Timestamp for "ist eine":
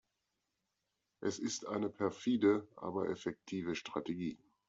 1.37-1.87